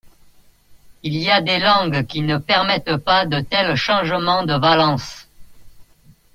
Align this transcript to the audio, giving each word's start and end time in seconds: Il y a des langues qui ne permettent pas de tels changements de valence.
Il 1.03 1.13
y 1.15 1.29
a 1.29 1.41
des 1.41 1.59
langues 1.59 2.07
qui 2.07 2.21
ne 2.23 2.39
permettent 2.39 2.95
pas 2.97 3.27
de 3.27 3.39
tels 3.39 3.75
changements 3.75 4.41
de 4.47 4.55
valence. 4.55 5.27